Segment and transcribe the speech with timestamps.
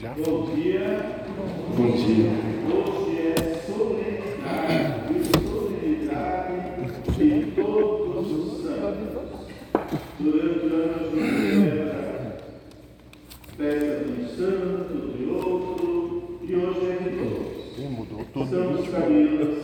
[0.00, 0.14] Já?
[0.24, 1.24] Bom dia.
[1.76, 2.30] Bom dia.
[2.72, 3.34] Hoje é
[3.66, 6.56] solenidade e solenidade
[7.18, 9.28] de todos os santos.
[10.18, 11.20] Durante o ano de
[11.58, 11.98] festa
[13.58, 13.64] de
[14.10, 17.48] um santo, de outro, e hoje é de todos.
[17.90, 18.48] Mudou tudo.
[18.48, 19.62] São os caminhos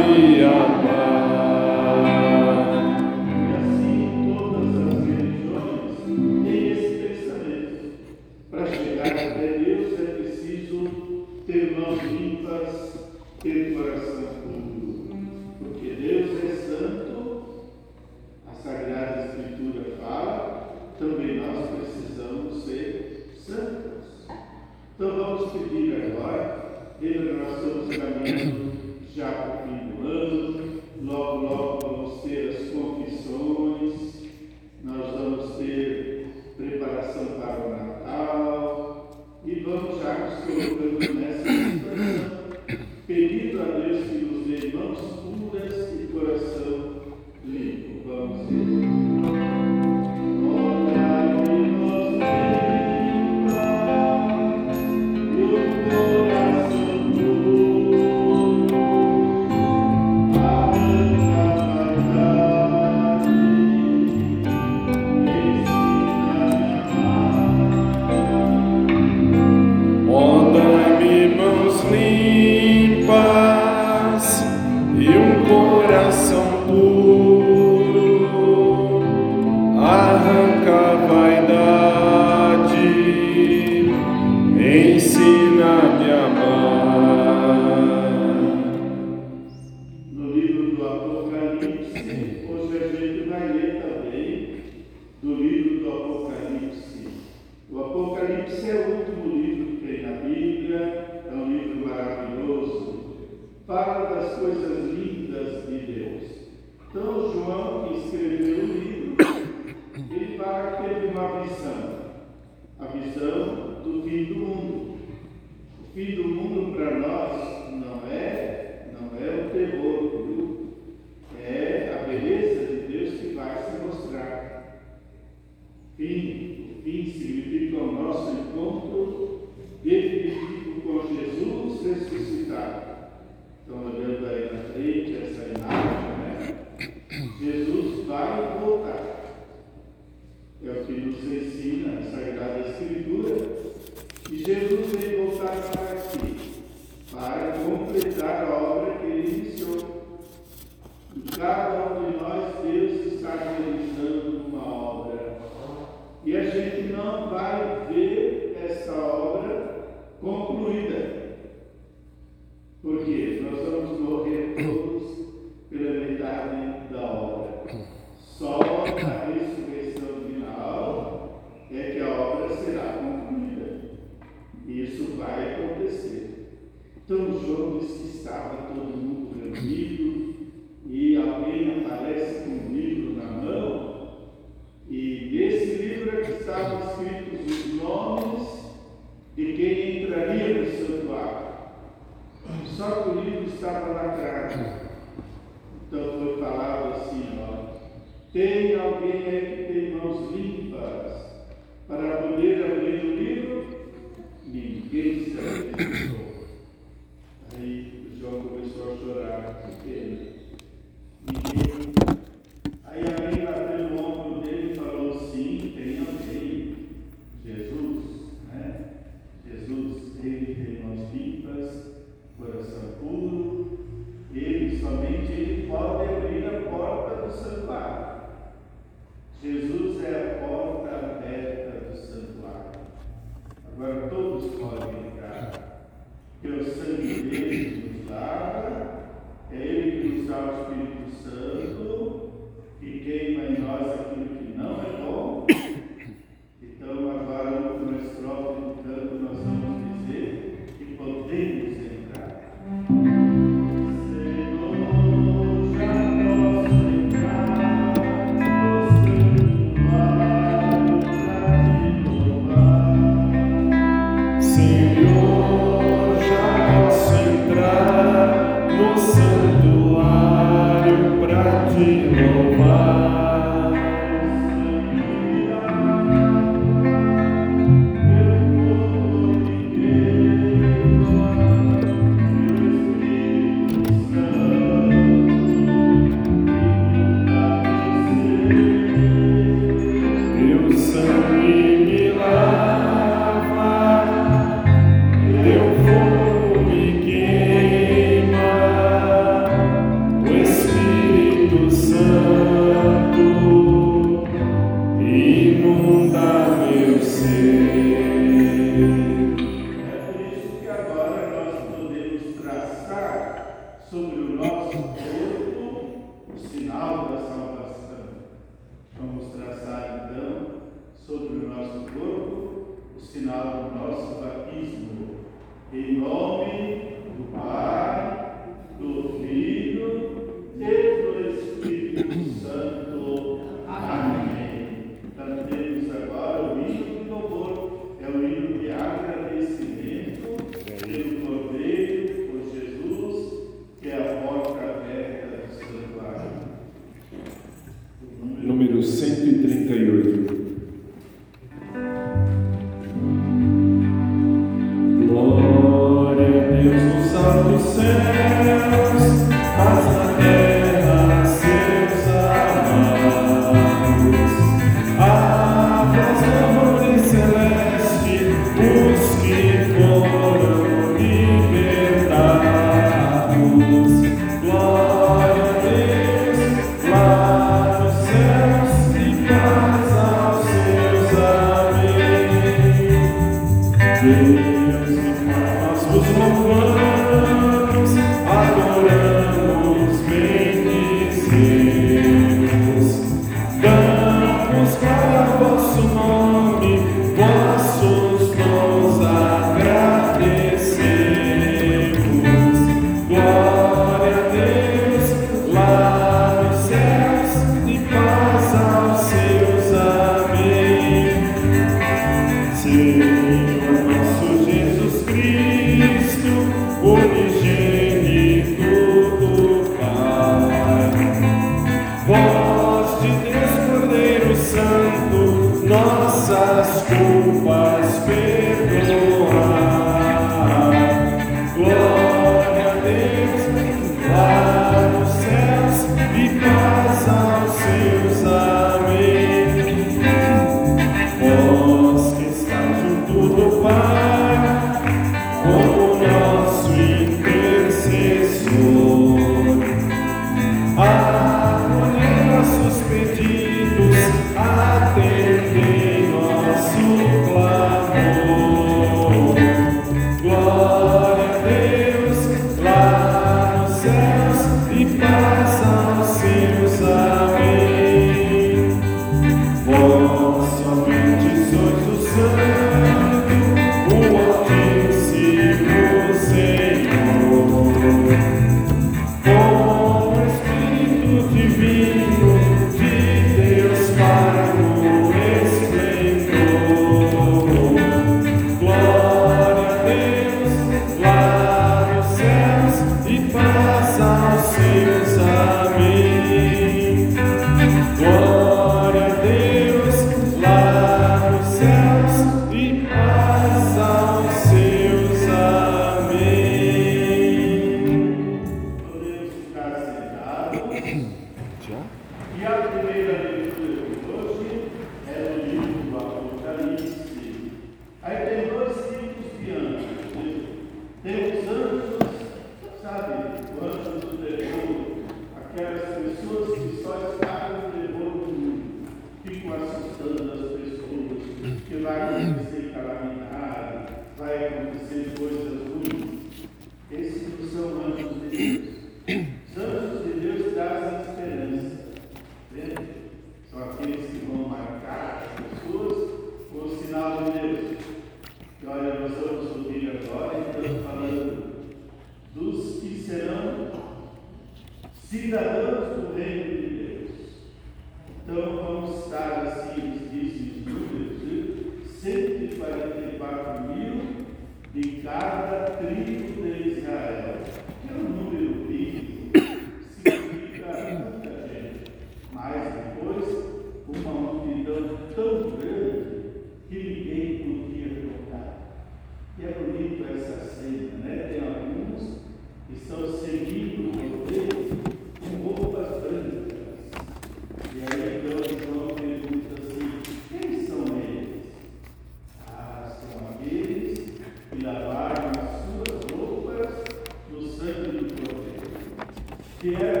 [599.61, 600.00] que era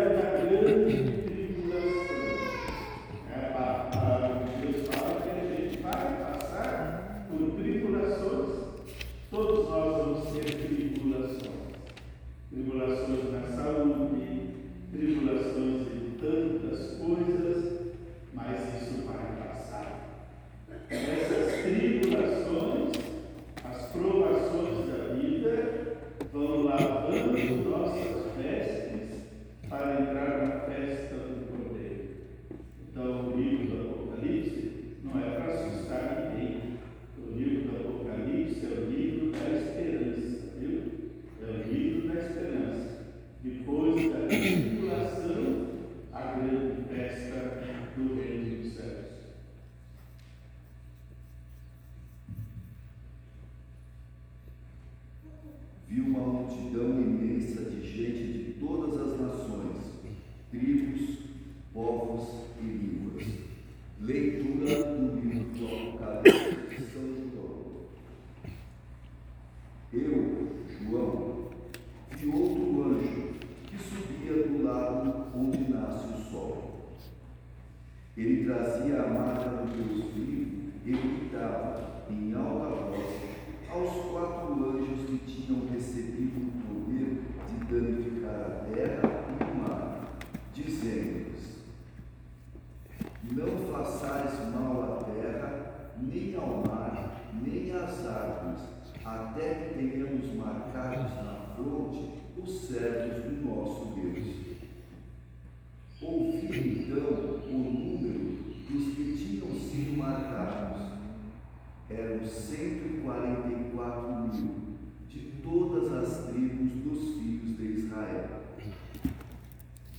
[99.11, 104.25] até que tenhamos marcados na fronte os servos do nosso Deus.
[106.01, 108.37] Ouvi então o número
[108.69, 110.93] dos que tinham sido marcados.
[111.89, 114.51] Eram 144 mil
[115.09, 118.29] de todas as tribos dos filhos de Israel.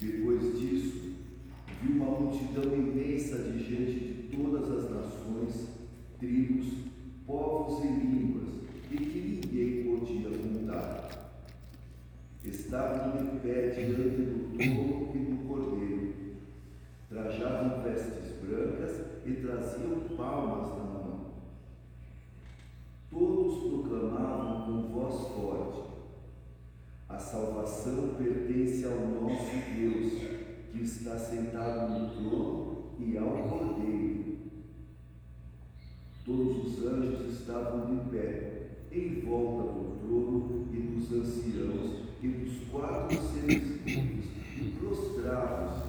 [0.01, 1.17] Depois disso,
[1.83, 5.69] vi uma multidão imensa de gente de todas as nações,
[6.19, 6.67] tribos,
[7.27, 8.42] povos e línguas
[12.45, 16.15] Estavam Estava de pé diante do touro e do cordeiro.
[17.09, 21.27] Trajavam vestes brancas e traziam palmas na mão.
[23.11, 25.83] Todos proclamavam com voz forte:
[27.09, 30.13] A salvação pertence ao nosso Deus,
[30.73, 34.37] que está sentado no trono e ao cordeiro.
[36.25, 43.17] Todos os anjos estavam de pé, em volta do e dos anciãos e dos quatro
[43.17, 44.27] seres vivos
[44.59, 45.83] e prostrados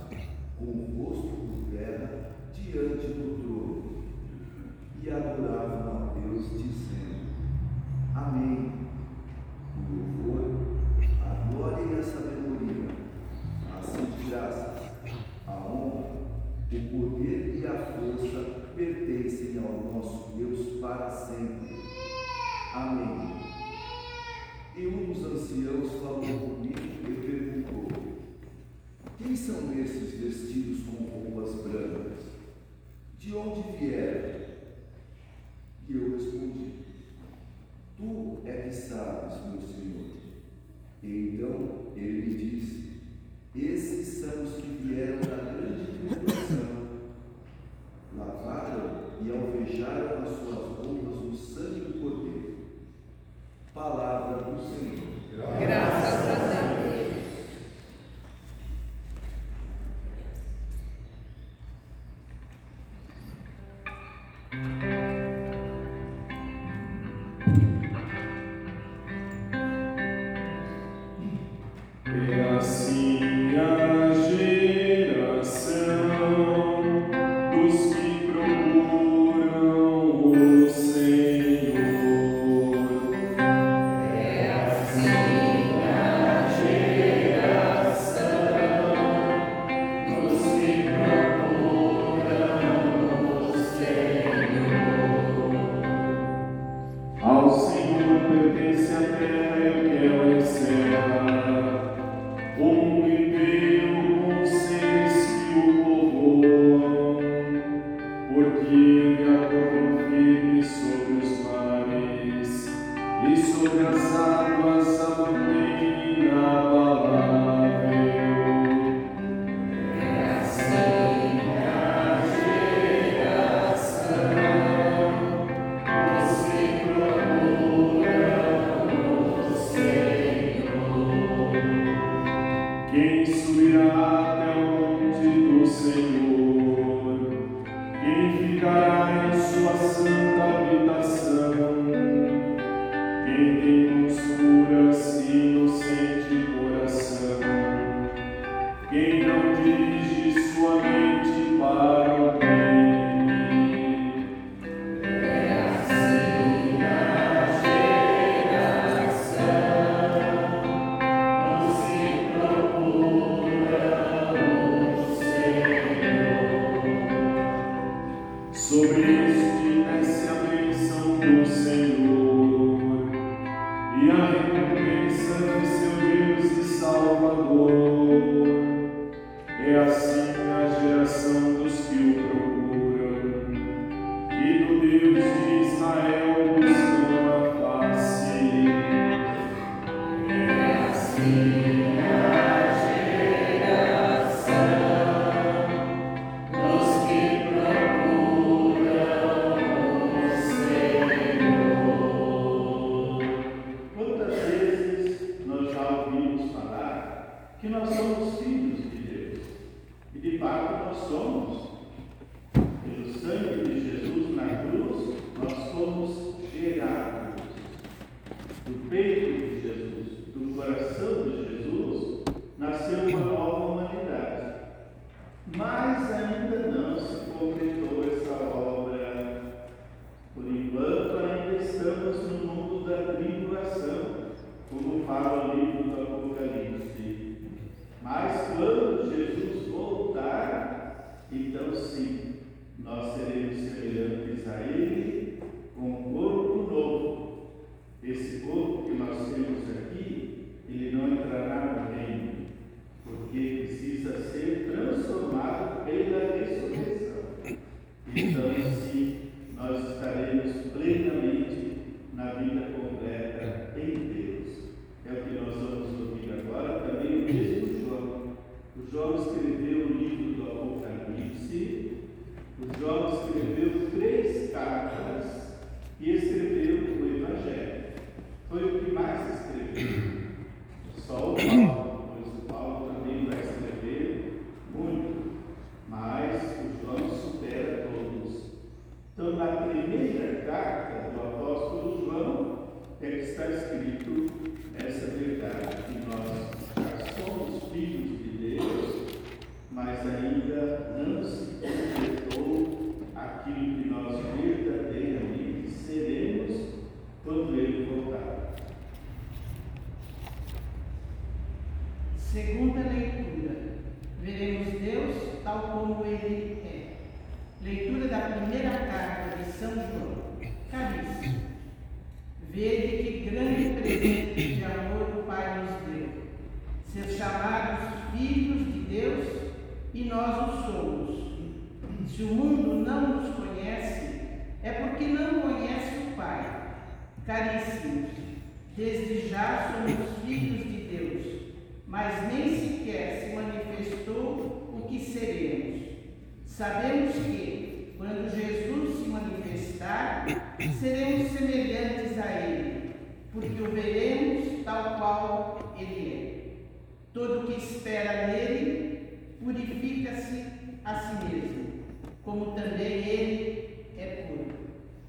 [0.57, 4.03] com o rosto por terra diante do trono
[5.01, 7.33] e adoravam a Deus dizendo
[8.15, 8.71] Amém.
[9.75, 10.61] O louvor
[11.21, 12.89] a glória e a sabedoria
[13.77, 14.91] ação assim de graças
[15.45, 16.13] a honra
[16.71, 21.75] o poder e a força pertencem ao nosso Deus para sempre.
[22.73, 23.22] Amém
[25.53, 27.87] ancião falou comigo e perguntou:
[29.19, 32.23] Quem são esses vestidos com roupas brancas?
[33.19, 34.41] De onde vieram?
[35.87, 36.71] E eu respondi:
[37.95, 40.03] Tu é que sabes, meu Senhor.
[41.03, 43.01] E então ele me disse:
[43.55, 46.87] Esses são os que vieram da grande tribulação,
[48.17, 52.53] lavaram e alvejaram as suas roupas no sangue do Cordeiro.
[53.73, 55.12] Palavra do Senhor.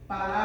[0.06, 0.43] para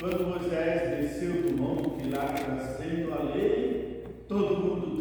[0.00, 4.97] Quando Moisés desceu do monte, lá trazendo a lei, todo mundo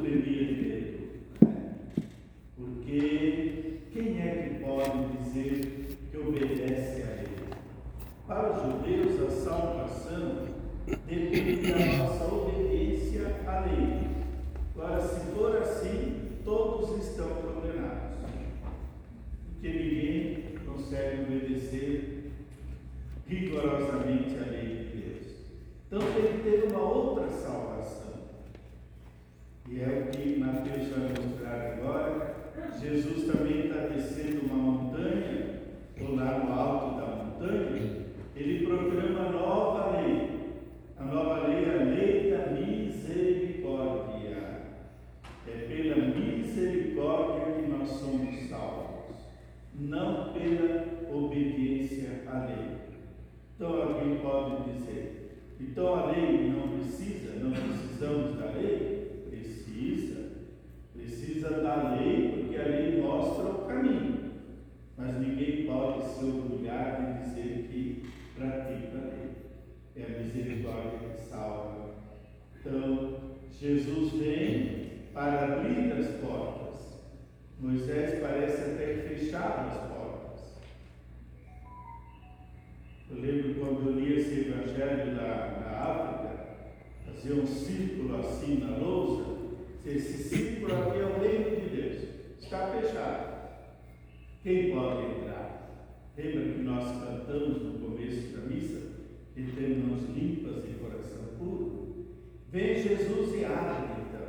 [100.97, 102.05] coração puro,
[102.49, 104.27] vem Jesus e abre então.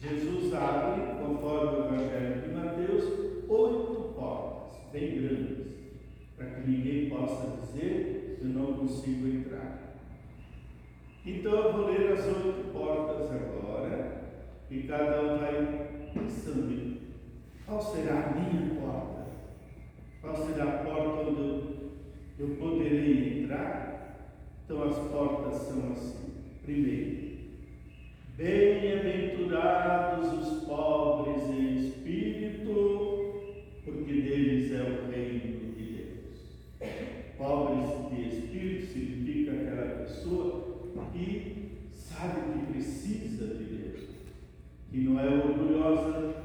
[0.00, 3.04] Jesus abre, conforme o Evangelho de Mateus,
[3.48, 5.66] oito portas, bem grandes,
[6.36, 9.96] para que ninguém possa dizer: Eu não consigo entrar.
[11.26, 14.22] Então eu vou ler as oito portas agora,
[14.70, 16.98] e cada um vai pensando:
[17.66, 19.26] qual será a minha porta?
[20.20, 21.90] Qual será a porta onde eu,
[22.38, 23.87] eu poderei entrar?
[24.68, 26.28] Então as portas são assim.
[26.62, 27.38] Primeiro,
[28.36, 36.36] bem-aventurados os pobres em espírito, porque deles é o reino de Deus.
[37.38, 41.32] Pobres de espírito significa aquela pessoa que
[41.94, 44.00] sabe que precisa de Deus,
[44.90, 46.44] que não é orgulhosa,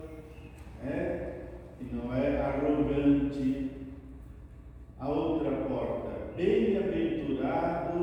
[0.82, 1.50] né?
[1.78, 3.72] que não é arrogante.
[4.98, 6.03] A outra porta
[6.36, 7.94] Bem-aventurados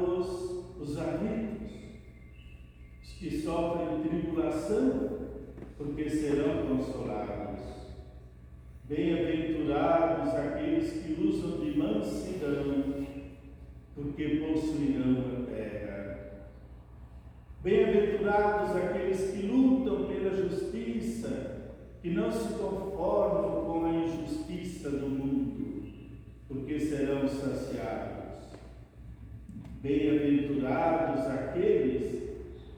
[0.80, 1.72] os aflitos,
[3.02, 5.18] os que sofrem tribulação,
[5.76, 7.60] porque serão consolados.
[8.84, 13.06] Bem-aventurados aqueles que usam de mansidão,
[13.96, 16.50] porque possuirão a terra.
[17.64, 25.82] Bem-aventurados aqueles que lutam pela justiça, que não se conformam com a injustiça do mundo,
[26.46, 28.19] porque serão saciados.
[29.82, 32.20] Bem-aventurados aqueles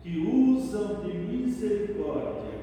[0.04, 2.60] que usam de misericórdia,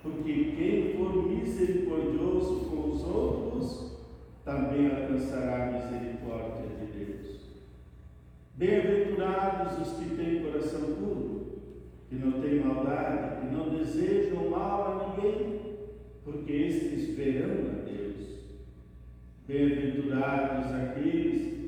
[0.00, 3.96] porque quem for misericordioso com os outros
[4.44, 7.40] também alcançará a misericórdia de Deus.
[8.54, 11.58] Bem-aventurados os que têm coração puro,
[12.08, 15.60] que não têm maldade, que não desejam mal a ninguém,
[16.22, 18.38] porque estes verão a Deus.
[19.48, 21.61] Bem-aventurados aqueles que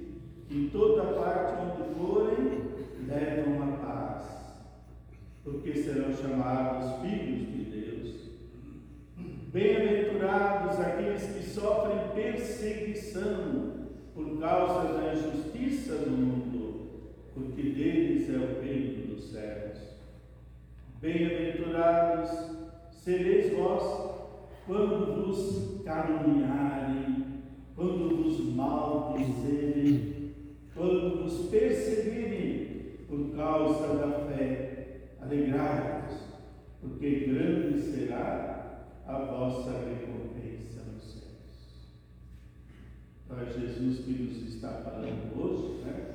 [0.51, 2.65] em toda parte onde forem
[3.07, 4.25] levam a paz,
[5.43, 8.15] porque serão chamados filhos de Deus.
[9.53, 18.63] Bem-aventurados aqueles que sofrem perseguição por causa da injustiça do mundo, porque deles é o
[18.63, 19.79] reino dos céus.
[21.01, 22.31] Bem-aventurados
[22.91, 24.15] sereis vós
[24.67, 27.43] quando vos caluniarem,
[27.77, 30.24] quando vos maldizerem,
[30.75, 34.71] quando vos perseguirem por causa da fé.
[35.21, 36.19] Alegrai-vos,
[36.81, 41.89] porque grande será a vossa recompensa nos céus.
[43.25, 46.15] Então é Jesus que nos está falando hoje, né?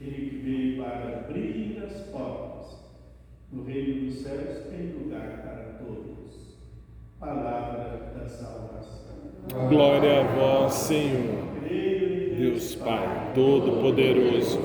[0.00, 2.78] Ele que veio para abrir as portas.
[3.52, 6.56] No reino dos céus tem lugar para todos.
[7.18, 9.68] Palavra da salvação.
[9.68, 11.48] Glória a vós, Senhor.
[12.38, 14.60] Deus Pai Todo-Poderoso,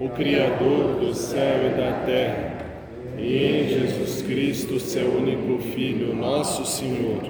[0.00, 2.58] o Criador do céu e da terra,
[3.16, 7.22] e em Jesus Cristo, seu único Filho, nosso Senhor,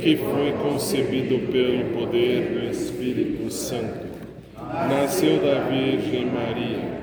[0.00, 4.06] que foi concebido pelo poder do Espírito Santo,
[4.88, 7.00] nasceu da Virgem Maria,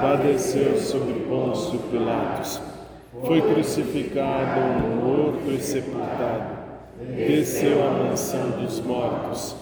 [0.00, 2.62] padeceu sob Pôncio Pilatos,
[3.26, 6.56] foi crucificado, morto e sepultado,
[7.14, 9.61] desceu à mansão dos mortos,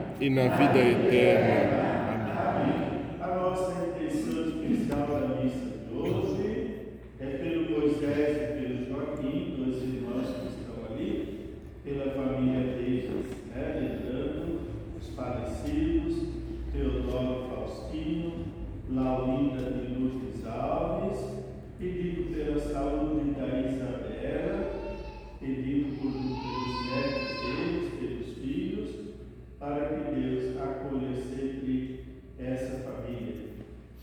[0.21, 1.81] e na vida eterna.
[2.37, 3.01] Amém.
[3.19, 9.81] A nossa intenção especial da missa de hoje é pelo Moisés e pelo Joaquim, dois
[9.81, 13.09] irmãos que estão ali, pela família deles,
[13.47, 14.59] né, lembrando
[14.95, 16.27] os falecidos,
[16.71, 18.45] Teodoro Faustino,
[18.91, 21.17] Laurinda de Lourdes Alves,
[21.79, 24.71] pedindo pela saúde da Isabela,
[25.39, 29.11] pedindo por, pelos netos deles, pelos filhos,
[29.61, 32.03] para que Deus acolha sempre
[32.39, 33.45] essa família,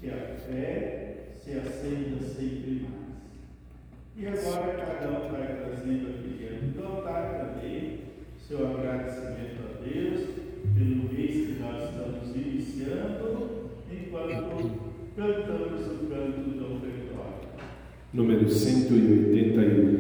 [0.01, 3.19] que a fé se acenda sempre mais.
[4.17, 8.01] E agora cada um vai trazendo aqui diante do altar também
[8.47, 10.29] seu agradecimento a Deus
[10.77, 14.71] pelo mês que nós estamos iniciando, enquanto
[15.17, 17.49] cantamos o canto do ofertório.
[18.13, 19.98] Número 181.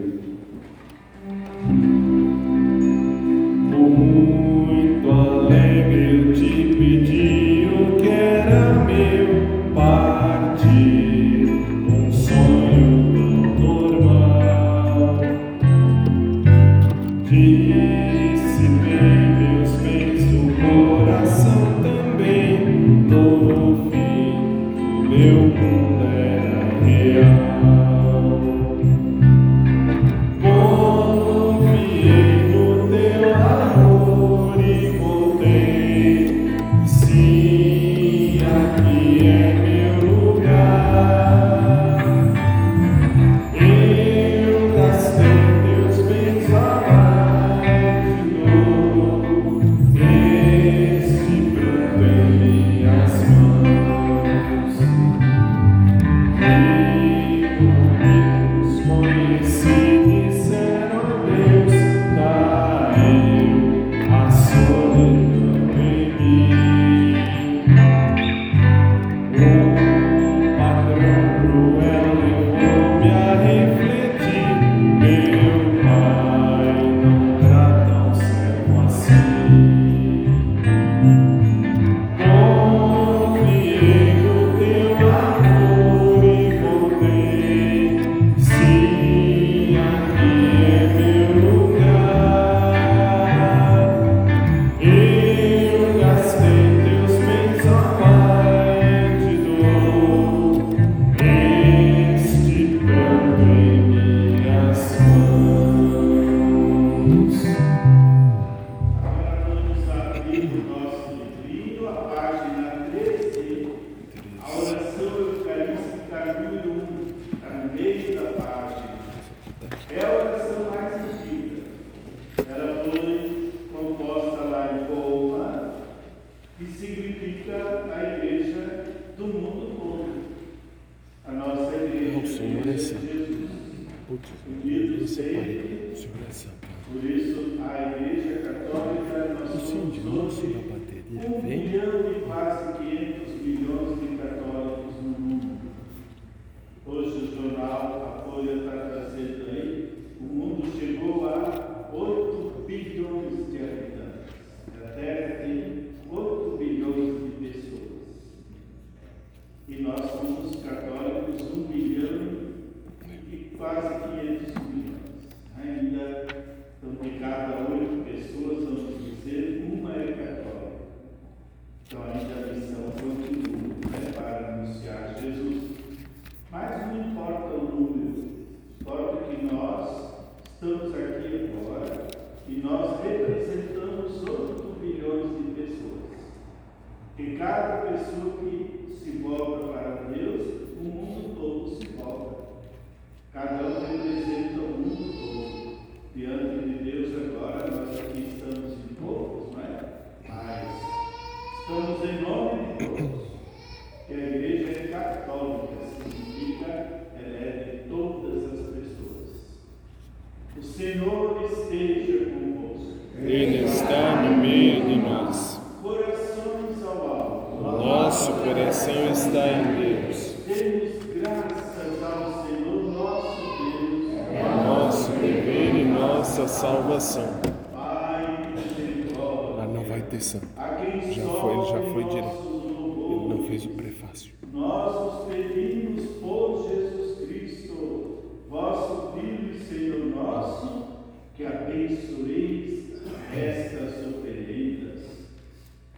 [139.90, 141.29] de grandioso Senhor, bateria.
[141.29, 141.59] Um vem.
[141.59, 144.77] milhão e quase 500 milhões de católicos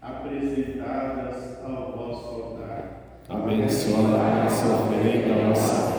[0.03, 3.03] apresentadas ao vosso altar.
[3.29, 5.90] Abençoa essa oferta, nossa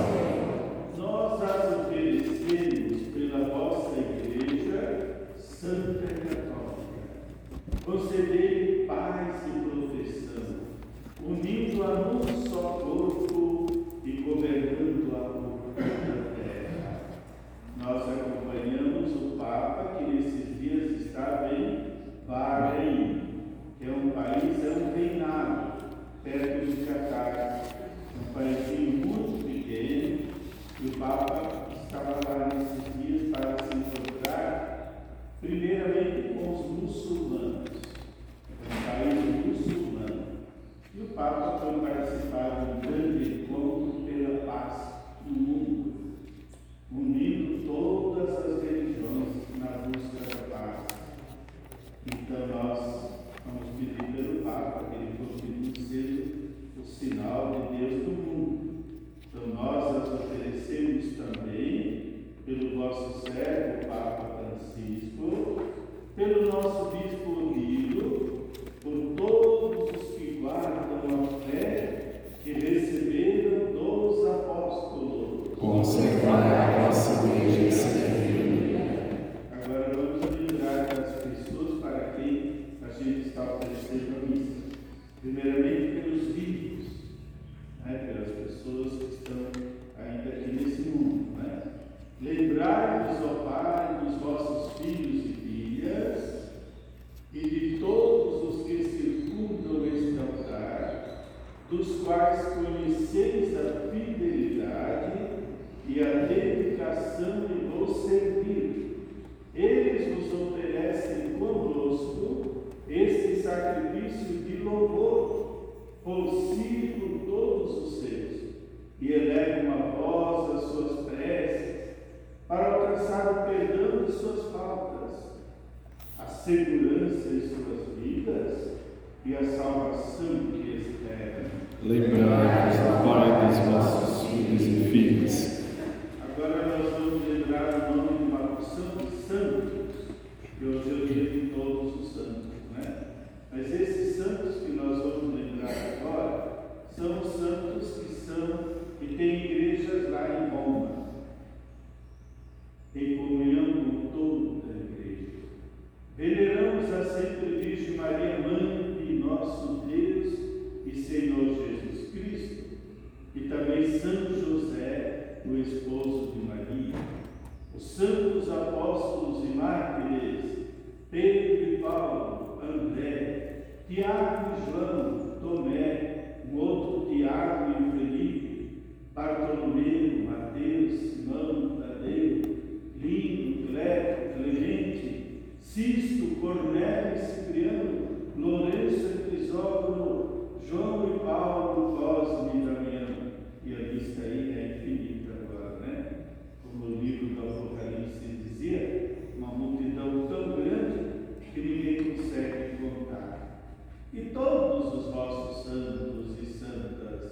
[205.72, 207.32] santos e santas,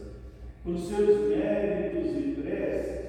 [0.64, 3.00] por seus méritos e preces,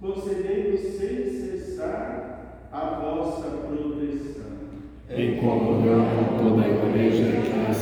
[0.00, 4.52] concedemos sem cessar a vossa proteção.
[5.10, 7.72] Em comunhão com toda a Igreja que é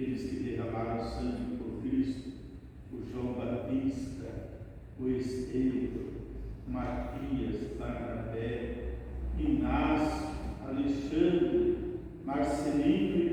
[0.00, 2.30] aqueles que derramaram sangue por Cristo,
[2.90, 4.30] o João Batista,
[4.98, 6.08] o Estevão,
[6.66, 8.94] Matias, Barnabé,
[9.38, 10.28] Inácio,
[10.66, 13.29] Alexandre, Marcelino e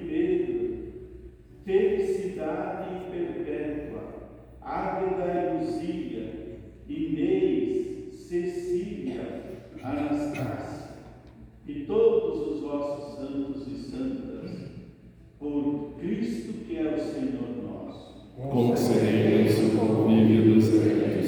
[18.38, 21.27] concedei-nos convívio dos reis.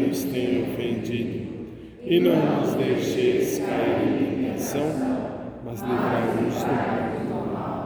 [0.00, 1.54] nos tem ofendido,
[2.02, 4.82] e não nos deixeis cair em tentação,
[5.64, 7.84] mas livrai-nos do mal.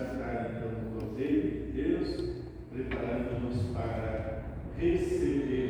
[0.00, 2.34] destacar então o Cordeiro de Deus,
[2.72, 4.44] preparando-nos para
[4.78, 5.69] receber